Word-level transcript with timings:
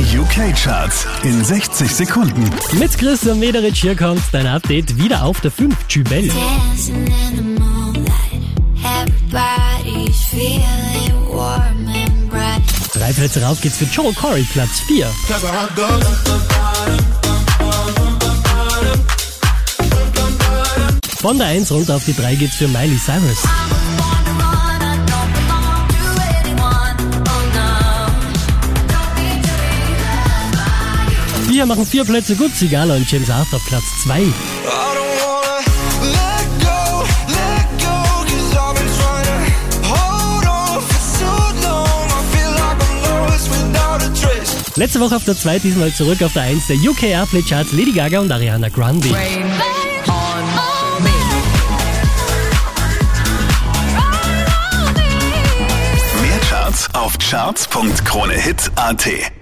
Die 0.00 0.16
UK-Charts 0.18 1.06
in 1.24 1.44
60 1.44 1.94
Sekunden. 1.94 2.48
Mit 2.78 2.96
Christian 2.96 3.38
Mederich 3.38 3.82
hier 3.82 3.94
kommt 3.94 4.22
dein 4.32 4.46
Update 4.46 4.96
wieder 4.96 5.22
auf 5.22 5.42
der 5.42 5.50
5. 5.50 5.76
Jubel. 5.90 6.30
Drei 12.94 13.12
Plätze 13.12 13.42
rauf 13.42 13.60
geht's 13.60 13.76
für 13.76 13.84
Joel 13.84 14.14
Corey, 14.14 14.46
Platz 14.50 14.80
4. 14.86 15.06
Von 21.20 21.36
der 21.36 21.48
1 21.48 21.70
runter 21.72 21.96
auf 21.96 22.04
die 22.06 22.16
3 22.16 22.36
geht's 22.36 22.56
für 22.56 22.68
Miley 22.68 22.96
Cyrus. 22.96 23.42
Wir 31.60 31.66
machen 31.66 31.84
vier 31.84 32.06
Plätze 32.06 32.36
gut, 32.36 32.56
Sigala 32.56 32.96
und 32.96 33.10
James 33.10 33.28
Arthur 33.28 33.56
auf 33.56 33.66
Platz 33.66 33.84
2. 34.04 34.22
I 34.22 34.22
don't 34.22 34.32
wanna 35.20 35.58
let 36.10 36.48
go, 36.58 37.04
let 37.28 37.68
go, 37.78 38.24
cause 38.24 38.56
I've 38.56 38.74
been 38.76 38.88
trying 38.96 39.26
to 39.26 39.32
hold 39.86 40.46
on 40.46 40.80
for 40.80 40.98
so 40.98 41.26
long. 41.68 42.08
I 42.08 42.22
feel 42.32 42.50
like 42.52 42.80
I'm 42.80 43.02
lost 43.02 43.50
without 43.50 44.02
a 44.02 44.08
trace. 44.18 44.56
Letzte 44.76 45.00
Woche 45.00 45.16
auf 45.16 45.24
der 45.24 45.36
2, 45.36 45.58
diesmal 45.58 45.92
zurück 45.92 46.22
auf 46.22 46.32
der 46.32 46.44
1 46.44 46.68
der 46.68 46.78
UK 46.78 47.02
Airplay 47.02 47.42
Charts 47.42 47.72
Lady 47.72 47.92
Gaga 47.92 48.20
und 48.20 48.32
Ariana 48.32 48.70
Grande. 48.70 49.10
Mehr 49.10 49.20
Charts 56.48 56.88
auf 56.94 57.18
charts.kronehit.at. 57.18 59.39